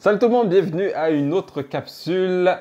Salut 0.00 0.20
tout 0.20 0.26
le 0.26 0.32
monde, 0.32 0.48
bienvenue 0.48 0.92
à 0.92 1.10
une 1.10 1.32
autre 1.32 1.60
capsule 1.60 2.56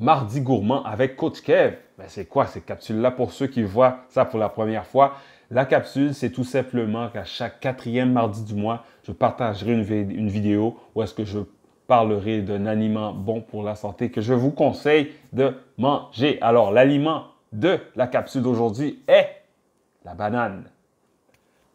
Mardi 0.00 0.40
Gourmand 0.40 0.82
avec 0.82 1.14
Coach 1.14 1.40
Kev. 1.40 1.76
Ben, 1.96 2.06
c'est 2.08 2.24
quoi 2.24 2.46
cette 2.46 2.64
capsule-là? 2.66 3.12
Pour 3.12 3.30
ceux 3.30 3.46
qui 3.46 3.62
voient 3.62 4.00
ça 4.08 4.24
pour 4.24 4.40
la 4.40 4.48
première 4.48 4.84
fois? 4.84 5.14
La 5.52 5.66
capsule, 5.66 6.14
c'est 6.14 6.32
tout 6.32 6.42
simplement 6.42 7.08
qu'à 7.08 7.22
chaque 7.22 7.60
quatrième 7.60 8.12
mardi 8.12 8.42
du 8.42 8.56
mois, 8.56 8.82
je 9.04 9.12
partagerai 9.12 9.70
une, 9.70 9.88
une 10.10 10.28
vidéo 10.28 10.80
où 10.96 11.02
est-ce 11.04 11.14
que 11.14 11.24
je 11.24 11.38
parlerai 11.86 12.42
d'un 12.42 12.66
aliment 12.66 13.12
bon 13.12 13.40
pour 13.40 13.62
la 13.62 13.76
santé 13.76 14.10
que 14.10 14.20
je 14.20 14.34
vous 14.34 14.50
conseille 14.50 15.12
de 15.32 15.54
manger. 15.78 16.38
Alors, 16.42 16.72
l'aliment 16.72 17.26
de 17.52 17.78
la 17.94 18.08
capsule 18.08 18.42
d'aujourd'hui 18.42 19.00
est 19.06 19.28
la 20.04 20.14
banane. 20.14 20.64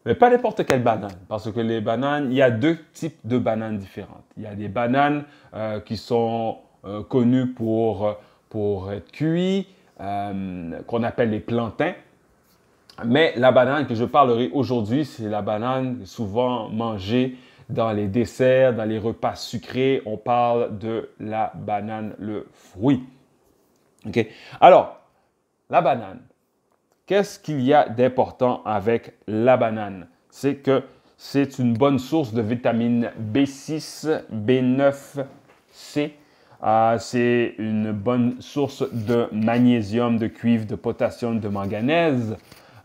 Mais 0.06 0.14
pas 0.14 0.30
n'importe 0.30 0.64
quelle 0.64 0.84
banane, 0.84 1.18
parce 1.28 1.50
que 1.50 1.58
les 1.58 1.80
bananes, 1.80 2.28
il 2.30 2.36
y 2.36 2.42
a 2.42 2.50
deux 2.52 2.78
types 2.92 3.18
de 3.24 3.38
bananes 3.38 3.76
différentes. 3.76 4.24
Il 4.36 4.44
y 4.44 4.46
a 4.46 4.54
des 4.54 4.68
bananes 4.68 5.24
euh, 5.52 5.80
qui 5.80 5.96
sont 5.96 6.58
euh, 6.84 7.02
connues 7.02 7.48
pour, 7.48 8.14
pour 8.48 8.92
être 8.92 9.10
cuites, 9.10 9.66
euh, 10.00 10.80
qu'on 10.86 11.02
appelle 11.02 11.30
les 11.30 11.40
plantains. 11.40 11.94
Mais 13.04 13.34
la 13.36 13.50
banane 13.50 13.86
que 13.88 13.96
je 13.96 14.04
parlerai 14.04 14.48
aujourd'hui, 14.52 15.04
c'est 15.04 15.28
la 15.28 15.42
banane 15.42 16.06
souvent 16.06 16.68
mangée 16.68 17.36
dans 17.68 17.90
les 17.90 18.06
desserts, 18.06 18.74
dans 18.74 18.84
les 18.84 18.98
repas 18.98 19.34
sucrés. 19.34 20.02
On 20.06 20.16
parle 20.16 20.78
de 20.78 21.10
la 21.18 21.50
banane, 21.54 22.14
le 22.18 22.46
fruit. 22.52 23.02
OK? 24.06 24.24
Alors, 24.60 25.00
la 25.68 25.82
banane. 25.82 26.20
Qu'est-ce 27.06 27.38
qu'il 27.38 27.60
y 27.60 27.72
a 27.72 27.88
d'important 27.88 28.62
avec 28.64 29.12
la 29.28 29.56
banane? 29.56 30.08
C'est 30.28 30.56
que 30.56 30.82
c'est 31.16 31.60
une 31.60 31.72
bonne 31.72 32.00
source 32.00 32.34
de 32.34 32.42
vitamine 32.42 33.12
B6, 33.32 34.22
B9, 34.34 35.24
C. 35.70 36.14
Euh, 36.64 36.98
c'est 36.98 37.54
une 37.58 37.92
bonne 37.92 38.40
source 38.40 38.82
de 38.92 39.28
magnésium, 39.30 40.18
de 40.18 40.26
cuivre, 40.26 40.66
de 40.66 40.74
potassium, 40.74 41.38
de 41.38 41.46
manganèse. 41.46 42.36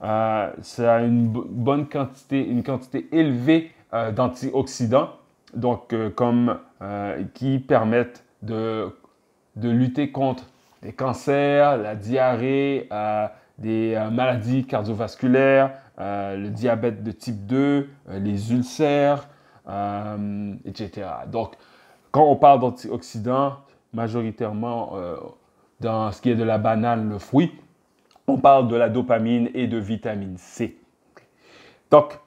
Euh, 0.04 0.52
ça 0.62 0.96
a 0.98 1.02
une 1.02 1.26
bonne 1.26 1.88
quantité, 1.90 2.46
une 2.46 2.62
quantité 2.62 3.08
élevée 3.12 3.72
euh, 3.96 4.12
d'antioxydants, 4.12 5.10
donc 5.56 5.96
comme 6.14 6.60
qui 7.34 7.58
permettent 7.58 8.24
de 8.44 8.94
lutter 9.56 10.12
contre 10.12 10.46
les 10.84 10.94
cancers, 10.94 11.78
la 11.78 11.96
diarrhée, 11.96 12.88
des 13.62 13.94
euh, 13.96 14.10
maladies 14.10 14.66
cardiovasculaires, 14.66 15.72
euh, 16.00 16.36
le 16.36 16.50
diabète 16.50 17.04
de 17.04 17.12
type 17.12 17.46
2, 17.46 17.90
euh, 18.10 18.20
les 18.20 18.52
ulcères, 18.52 19.28
etc. 20.66 21.08
Donc, 21.28 21.54
quand 22.10 22.26
on 22.26 22.36
parle 22.36 22.60
d'antioxydants, 22.60 23.58
majoritairement 23.94 24.96
dans 25.80 26.12
ce 26.12 26.22
qui 26.22 26.32
est 26.32 26.36
de 26.36 26.44
la 26.44 26.58
banane, 26.58 27.08
le 27.08 27.20
fruit, 27.20 27.54
on 28.28 28.38
parle 28.38 28.68
de 28.68 28.76
la 28.76 28.90
dopamine 28.90 29.50
et 29.54 29.68
de 29.68 29.78
vitamine 29.78 30.36
C. 30.38 30.78
Donc, 31.90 32.20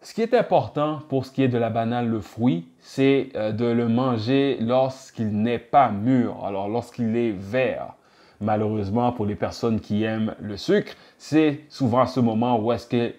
ce 0.00 0.12
qui 0.12 0.22
est 0.22 0.34
important 0.34 1.00
pour 1.08 1.24
ce 1.24 1.30
qui 1.30 1.42
est 1.42 1.48
de 1.48 1.58
la 1.58 1.70
banane, 1.70 2.10
le 2.10 2.20
fruit, 2.20 2.66
c'est 2.80 3.30
de 3.34 3.66
le 3.66 3.86
manger 3.86 4.56
lorsqu'il 4.60 5.28
n'est 5.28 5.58
pas 5.58 5.90
mûr, 5.90 6.44
alors 6.44 6.68
lorsqu'il 6.68 7.14
est 7.16 7.32
vert 7.32 7.94
malheureusement, 8.40 9.12
pour 9.12 9.26
les 9.26 9.34
personnes 9.34 9.80
qui 9.80 10.04
aiment 10.04 10.34
le 10.40 10.56
sucre, 10.56 10.92
c'est 11.18 11.60
souvent 11.68 12.06
ce 12.06 12.20
moment 12.20 12.58
où 12.58 12.72
est-ce 12.72 12.86
que 12.86 13.14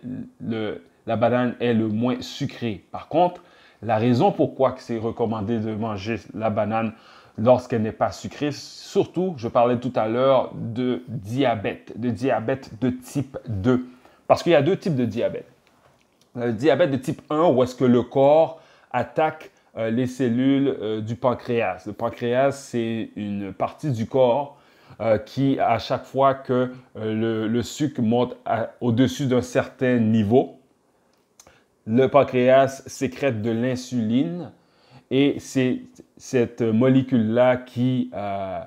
la 1.07 1.15
banane 1.15 1.55
est 1.59 1.73
le 1.73 1.87
moins 1.87 2.21
sucrée. 2.21 2.83
Par 2.91 3.07
contre, 3.07 3.41
la 3.81 3.97
raison 3.97 4.31
pourquoi 4.31 4.75
c'est 4.77 4.97
recommandé 4.97 5.59
de 5.59 5.73
manger 5.73 6.17
la 6.33 6.49
banane 6.49 6.93
lorsqu'elle 7.37 7.81
n'est 7.81 7.91
pas 7.91 8.11
sucrée, 8.11 8.51
surtout, 8.51 9.33
je 9.37 9.47
parlais 9.47 9.77
tout 9.77 9.93
à 9.95 10.07
l'heure 10.07 10.51
de 10.53 11.03
diabète, 11.07 11.99
de 11.99 12.09
diabète 12.09 12.71
de 12.81 12.89
type 12.89 13.37
2. 13.47 13.85
Parce 14.27 14.43
qu'il 14.43 14.51
y 14.51 14.55
a 14.55 14.61
deux 14.61 14.77
types 14.77 14.95
de 14.95 15.05
diabète. 15.05 15.47
Le 16.35 16.53
diabète 16.53 16.91
de 16.91 16.97
type 16.97 17.21
1, 17.29 17.47
où 17.47 17.63
est-ce 17.63 17.75
que 17.75 17.85
le 17.85 18.03
corps 18.03 18.61
attaque 18.91 19.51
euh, 19.77 19.89
les 19.89 20.07
cellules 20.07 20.67
euh, 20.67 21.01
du 21.01 21.15
pancréas. 21.15 21.83
Le 21.85 21.93
pancréas, 21.93 22.51
c'est 22.51 23.09
une 23.15 23.53
partie 23.53 23.91
du 23.91 24.05
corps 24.05 24.57
euh, 24.99 25.17
qui, 25.17 25.59
à 25.59 25.79
chaque 25.79 26.05
fois 26.05 26.33
que 26.33 26.71
euh, 26.97 27.47
le, 27.47 27.61
sucre 27.63 28.01
monte 28.01 28.35
au-dessus 28.81 29.25
d'un 29.25 29.41
certain 29.41 29.97
niveau, 29.97 30.59
le 31.87 32.07
pancréas 32.07 32.83
sécrète 32.85 33.41
de 33.41 33.51
l'insuline 33.51 34.51
et 35.09 35.37
c'est 35.39 35.81
cette 36.17 36.61
molécule-là 36.61 37.57
qui, 37.57 38.11
euh, 38.13 38.59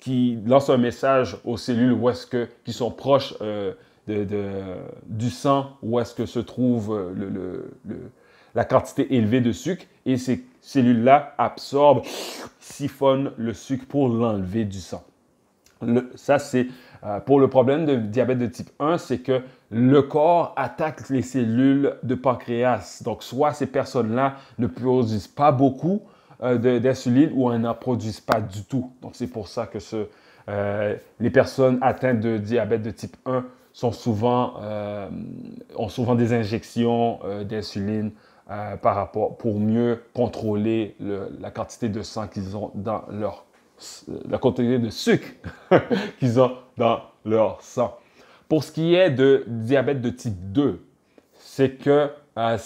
qui 0.00 0.38
lance 0.44 0.70
un 0.70 0.76
message 0.76 1.36
aux 1.44 1.56
cellules 1.56 1.92
où 1.92 2.10
est-ce 2.10 2.26
que, 2.26 2.48
qui 2.64 2.72
sont 2.72 2.90
proches 2.90 3.38
de, 3.38 4.26
du 5.06 5.30
sang, 5.30 5.76
où 5.82 6.00
est-ce 6.00 6.14
que 6.14 6.26
se 6.26 6.40
trouve 6.40 7.14
la 8.54 8.64
quantité 8.64 9.14
élevée 9.14 9.40
de 9.40 9.52
sucre 9.52 9.84
et 10.04 10.16
ces 10.16 10.44
cellules-là 10.60 11.34
absorbent, 11.38 12.02
siphonnent 12.58 13.32
le 13.36 13.52
sucre 13.54 13.86
pour 13.86 14.08
l'enlever 14.08 14.64
du 14.64 14.80
sang 14.80 15.04
ça, 16.14 16.38
c'est 16.38 16.68
euh, 17.04 17.20
pour 17.20 17.40
le 17.40 17.48
problème 17.48 17.86
de 17.86 17.96
diabète 17.96 18.38
de 18.38 18.46
type 18.46 18.70
1, 18.78 18.98
c'est 18.98 19.18
que 19.18 19.42
le 19.70 20.02
corps 20.02 20.52
attaque 20.56 21.08
les 21.08 21.22
cellules 21.22 21.94
de 22.02 22.14
pancréas. 22.14 23.02
Donc, 23.04 23.22
soit 23.22 23.52
ces 23.52 23.66
personnes-là 23.66 24.36
ne 24.58 24.66
produisent 24.66 25.28
pas 25.28 25.52
beaucoup 25.52 26.02
euh, 26.42 26.78
d'insuline 26.78 27.30
ou 27.34 27.50
elles 27.50 27.60
n'en 27.60 27.74
produisent 27.74 28.20
pas 28.20 28.40
du 28.40 28.64
tout. 28.64 28.92
Donc, 29.00 29.12
c'est 29.14 29.28
pour 29.28 29.48
ça 29.48 29.66
que 29.66 29.78
euh, 30.48 30.96
les 31.20 31.30
personnes 31.30 31.78
atteintes 31.80 32.20
de 32.20 32.36
diabète 32.36 32.82
de 32.82 32.90
type 32.90 33.16
1 33.24 33.44
sont 33.72 33.92
souvent, 33.92 34.54
ont 35.76 35.88
souvent 35.88 36.16
des 36.16 36.32
injections 36.32 37.20
d'insuline 37.48 38.10
par 38.82 39.12
pour 39.12 39.60
mieux 39.60 40.02
contrôler 40.12 40.96
la 40.98 41.52
quantité 41.52 41.88
de 41.88 42.02
sang 42.02 42.26
qu'ils 42.26 42.56
ont 42.56 42.72
dans 42.74 43.04
leur 43.12 43.44
la 44.28 44.38
quantité 44.38 44.78
de 44.78 44.90
sucre 44.90 45.28
qu'ils 46.18 46.40
ont 46.40 46.52
dans 46.76 47.00
leur 47.24 47.60
sang. 47.62 47.96
Pour 48.48 48.64
ce 48.64 48.72
qui 48.72 48.94
est 48.94 49.10
de 49.10 49.44
diabète 49.46 50.00
de 50.00 50.10
type 50.10 50.52
2, 50.52 50.84
c'est 51.34 51.76
que 51.76 52.10
euh, 52.38 52.56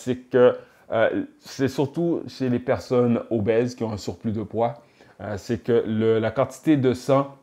euh, 0.93 1.25
c'est 1.41 1.69
surtout 1.69 2.23
chez 2.27 2.49
les 2.49 2.59
personnes 2.59 3.21
obèses 3.31 3.75
qui 3.75 3.85
ont 3.85 3.93
un 3.93 3.97
surplus 3.97 4.33
de 4.33 4.43
poids, 4.43 4.83
euh, 5.21 5.35
c'est 5.37 5.63
que 5.63 5.73
la 6.21 6.31
quantité 6.31 6.77
de 6.77 6.93
sang 6.93 7.37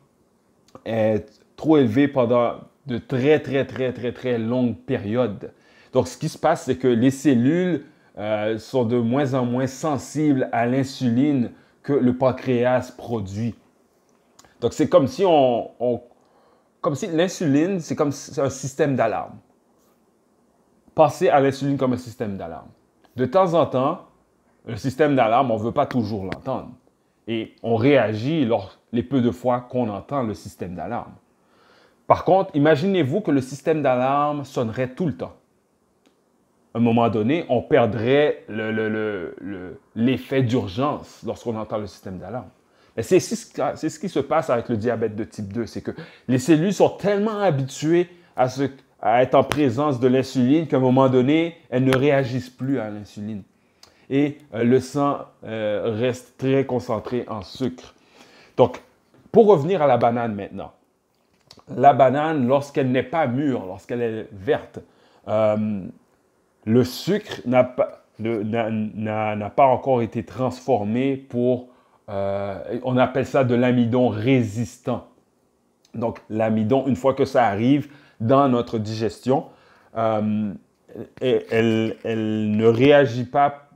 est 0.84 1.26
trop 1.56 1.78
élevée 1.78 2.08
pendant 2.08 2.54
de 2.86 2.98
très 2.98 3.40
très 3.40 3.64
très 3.64 3.92
très 3.92 4.12
très 4.12 4.38
longues 4.38 4.76
périodes. 4.76 5.52
Donc 5.92 6.08
ce 6.08 6.16
qui 6.16 6.28
se 6.28 6.38
passe, 6.38 6.64
c'est 6.64 6.76
que 6.76 6.88
les 6.88 7.10
cellules 7.10 7.84
sont 8.58 8.84
de 8.84 8.96
moins 8.96 9.34
en 9.34 9.44
moins 9.44 9.66
sensibles 9.66 10.48
à 10.52 10.66
l'insuline 10.66 11.50
que 11.82 11.92
le 11.92 12.16
pancréas 12.16 12.92
produit. 12.96 13.54
Donc, 14.62 14.72
c'est 14.72 14.88
comme 14.88 15.08
si 15.08 15.24
on, 15.26 16.00
comme 16.80 16.94
si 16.94 17.08
l'insuline, 17.08 17.80
c'est 17.80 17.96
comme 17.96 18.12
un 18.38 18.48
système 18.48 18.94
d'alarme. 18.94 19.34
Passer 20.94 21.28
à 21.28 21.40
l'insuline 21.40 21.76
comme 21.76 21.94
un 21.94 21.98
système 21.98 22.36
d'alarme. 22.36 22.68
De 23.16 23.26
temps 23.26 23.54
en 23.54 23.66
temps, 23.66 24.06
le 24.64 24.76
système 24.76 25.16
d'alarme, 25.16 25.50
on 25.50 25.58
ne 25.58 25.62
veut 25.62 25.72
pas 25.72 25.86
toujours 25.86 26.24
l'entendre. 26.24 26.70
Et 27.26 27.56
on 27.64 27.74
réagit 27.74 28.44
lors, 28.44 28.78
les 28.92 29.02
peu 29.02 29.20
de 29.20 29.32
fois 29.32 29.62
qu'on 29.62 29.88
entend 29.88 30.22
le 30.22 30.34
système 30.34 30.76
d'alarme. 30.76 31.14
Par 32.06 32.24
contre, 32.24 32.54
imaginez-vous 32.54 33.20
que 33.20 33.32
le 33.32 33.40
système 33.40 33.82
d'alarme 33.82 34.44
sonnerait 34.44 34.94
tout 34.94 35.06
le 35.06 35.16
temps. 35.16 35.34
À 36.72 36.78
un 36.78 36.80
moment 36.80 37.08
donné, 37.08 37.46
on 37.48 37.62
perdrait 37.62 38.44
l'effet 39.96 40.42
d'urgence 40.42 41.22
lorsqu'on 41.26 41.56
entend 41.56 41.78
le 41.78 41.88
système 41.88 42.18
d'alarme. 42.18 42.50
C'est 43.00 43.20
ce 43.20 43.98
qui 43.98 44.08
se 44.08 44.18
passe 44.18 44.50
avec 44.50 44.68
le 44.68 44.76
diabète 44.76 45.16
de 45.16 45.24
type 45.24 45.52
2, 45.52 45.66
c'est 45.66 45.80
que 45.80 45.92
les 46.28 46.38
cellules 46.38 46.74
sont 46.74 46.90
tellement 46.90 47.40
habituées 47.40 48.08
à, 48.36 49.22
être 49.22 49.34
en 49.34 49.44
présence 49.44 49.98
de 49.98 50.08
l'insuline 50.08 50.66
qu'à 50.66 50.76
un 50.76 50.80
moment 50.80 51.08
donné, 51.08 51.56
elles 51.70 51.84
ne 51.84 51.96
réagissent 51.96 52.50
plus 52.50 52.78
à 52.78 52.90
l'insuline. 52.90 53.42
Et 54.10 54.38
euh, 54.54 54.62
le 54.62 54.78
sang 54.78 55.20
euh, 55.44 55.96
reste 55.98 56.36
très 56.36 56.66
concentré 56.66 57.24
en 57.28 57.42
sucre. 57.42 57.94
Donc, 58.58 58.82
pour 59.30 59.46
revenir 59.46 59.80
à 59.80 59.86
la 59.86 59.96
banane 59.96 60.34
maintenant, 60.34 60.72
la 61.74 61.94
banane, 61.94 62.46
lorsqu'elle 62.46 62.90
n'est 62.90 63.02
pas 63.02 63.26
mûre, 63.26 63.64
lorsqu'elle 63.64 64.02
est 64.02 64.28
verte, 64.32 64.80
euh, 65.28 65.80
le 66.66 66.84
sucre 66.84 67.40
n'a 67.46 67.64
pas, 67.64 68.04
pas 69.56 69.66
encore 69.66 70.02
été 70.02 70.24
transformé 70.24 71.16
pour 71.16 71.71
euh, 72.08 72.78
on 72.82 72.96
appelle 72.96 73.26
ça 73.26 73.44
de 73.44 73.54
l'amidon 73.54 74.08
résistant. 74.08 75.08
Donc, 75.94 76.20
l'amidon, 76.30 76.86
une 76.86 76.96
fois 76.96 77.14
que 77.14 77.24
ça 77.24 77.46
arrive 77.46 77.88
dans 78.20 78.48
notre 78.48 78.78
digestion, 78.78 79.46
euh, 79.96 80.52
elle, 81.20 81.96
ne 82.04 82.66
réagit 82.66 83.24
pas 83.24 83.68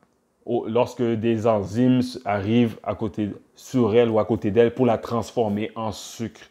lorsque 0.66 1.02
des 1.02 1.46
enzymes 1.46 2.02
arrivent 2.24 2.78
à 2.82 2.94
côté, 2.94 3.30
sur 3.54 3.94
elle 3.94 4.10
ou 4.10 4.18
à 4.18 4.24
côté 4.24 4.50
d'elle 4.50 4.74
pour 4.74 4.86
la 4.86 4.98
transformer 4.98 5.70
en 5.74 5.92
sucre. 5.92 6.42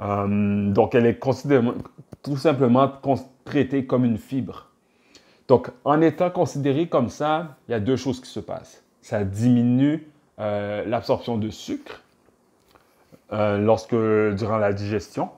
Euh, 0.00 0.70
donc, 0.70 0.94
elle 0.94 1.06
est 1.06 1.20
tout 2.22 2.36
simplement 2.36 2.90
traitée 3.44 3.86
comme 3.86 4.04
une 4.04 4.18
fibre. 4.18 4.70
Donc, 5.46 5.70
en 5.84 6.00
étant 6.00 6.30
considérée 6.30 6.88
comme 6.88 7.08
ça, 7.08 7.56
il 7.68 7.72
y 7.72 7.74
a 7.74 7.80
deux 7.80 7.96
choses 7.96 8.20
qui 8.20 8.28
se 8.28 8.40
passent. 8.40 8.82
Ça 9.02 9.24
diminue 9.24 10.08
euh, 10.38 10.84
l'absorption 10.86 11.38
de 11.38 11.50
sucre 11.50 12.02
euh, 13.32 13.58
lorsque, 13.58 13.94
durant 13.94 14.58
la 14.58 14.72
digestion. 14.72 15.30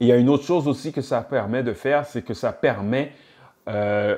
il 0.00 0.08
y 0.08 0.12
a 0.12 0.16
une 0.16 0.28
autre 0.28 0.44
chose 0.44 0.68
aussi 0.68 0.92
que 0.92 1.02
ça 1.02 1.20
permet 1.22 1.62
de 1.62 1.72
faire, 1.72 2.06
c'est 2.06 2.22
que 2.22 2.34
ça 2.34 2.52
permet, 2.52 3.12
ça 3.66 4.16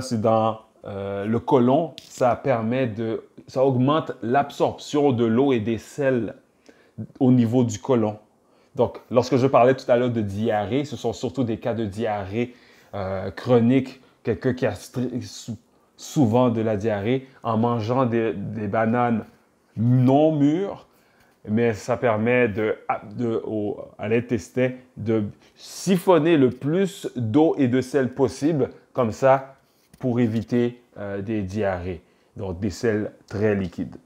c'est 0.00 0.20
dans 0.20 0.60
le 0.84 1.38
côlon, 1.38 1.94
ça 2.02 2.34
permet 2.36 2.86
de, 2.86 3.24
ça 3.46 3.64
augmente 3.64 4.12
l'absorption 4.22 5.12
de 5.12 5.24
l'eau 5.24 5.52
et 5.52 5.60
des 5.60 5.78
sels 5.78 6.34
au 7.20 7.30
niveau 7.30 7.64
du 7.64 7.78
côlon. 7.78 8.18
Donc, 8.74 9.00
lorsque 9.10 9.36
je 9.36 9.46
parlais 9.46 9.74
tout 9.74 9.90
à 9.90 9.96
l'heure 9.96 10.10
de 10.10 10.20
diarrhée, 10.20 10.84
ce 10.84 10.96
sont 10.96 11.12
surtout 11.12 11.42
des 11.42 11.58
cas 11.58 11.74
de 11.74 11.84
diarrhée 11.84 12.54
euh, 12.94 13.30
chronique, 13.30 14.00
quelqu'un 14.22 14.54
qui 14.54 14.66
a 14.66 14.74
souvent 15.98 16.48
de 16.48 16.62
la 16.62 16.76
diarrhée 16.76 17.28
en 17.42 17.58
mangeant 17.58 18.06
des, 18.06 18.32
bananes 18.32 19.24
non 19.76 20.34
mûres, 20.34 20.86
mais 21.46 21.74
ça 21.74 21.96
permet 21.96 22.48
de, 22.48 22.76
à 23.98 24.08
l'intestin 24.08 24.70
de 24.96 25.24
siphonner 25.56 26.36
le 26.36 26.50
plus 26.50 27.10
d'eau 27.16 27.54
et 27.58 27.68
de 27.68 27.80
sel 27.80 28.14
possible, 28.14 28.70
comme 28.92 29.12
ça, 29.12 29.56
pour 29.98 30.20
éviter 30.20 30.80
euh, 30.98 31.20
des 31.20 31.42
diarrhées, 31.42 32.02
donc 32.36 32.60
des 32.60 32.70
sels 32.70 33.12
très 33.26 33.54
liquides. 33.54 33.96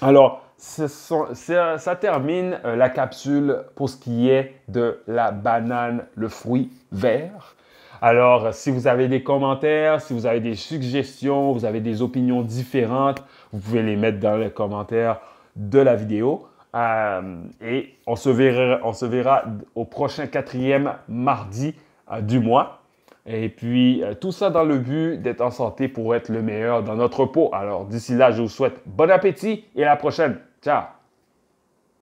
Alors, 0.00 0.42
ça, 0.56 1.96
termine 2.00 2.58
euh, 2.64 2.76
la 2.76 2.88
capsule 2.88 3.64
pour 3.74 3.90
ce 3.90 3.96
qui 3.96 4.30
est 4.30 4.54
de 4.68 5.00
la 5.06 5.30
banane, 5.30 6.06
le 6.14 6.28
fruit 6.28 6.70
vert. 6.90 7.56
Alors, 8.04 8.52
si 8.52 8.72
vous 8.72 8.88
avez 8.88 9.06
des 9.06 9.22
commentaires, 9.22 10.00
si 10.00 10.12
vous 10.12 10.26
avez 10.26 10.40
des 10.40 10.56
suggestions, 10.56 11.52
vous 11.52 11.64
avez 11.64 11.80
des 11.80 12.02
opinions 12.02 12.42
différentes, 12.42 13.22
vous 13.52 13.60
pouvez 13.60 13.80
les 13.80 13.94
mettre 13.94 14.18
dans 14.18 14.36
les 14.36 14.50
commentaires 14.50 15.20
de 15.54 15.78
la 15.78 15.94
vidéo. 15.94 16.48
Euh, 16.74 17.36
et 17.64 17.94
on 18.08 18.16
se, 18.16 18.28
verra, 18.28 19.44
au 19.76 19.84
prochain 19.84 20.26
quatrième 20.26 20.94
mardi 21.06 21.76
euh, 22.10 22.20
du 22.20 22.40
mois. 22.40 22.80
Et 23.24 23.48
puis, 23.48 24.02
tout 24.20 24.32
ça 24.32 24.50
dans 24.50 24.64
le 24.64 24.78
but 24.78 25.22
d'être 25.22 25.40
en 25.40 25.52
santé 25.52 25.86
pour 25.86 26.16
être 26.16 26.28
le 26.28 26.42
meilleur 26.42 26.82
dans 26.82 26.96
notre 26.96 27.24
peau. 27.24 27.50
Alors, 27.52 27.84
d'ici 27.84 28.16
là, 28.16 28.32
je 28.32 28.42
vous 28.42 28.48
souhaite 28.48 28.80
bon 28.84 29.12
appétit 29.12 29.64
et 29.76 29.84
à 29.84 29.90
la 29.90 29.96
prochaine. 29.96 30.38
Ciao 30.60 31.01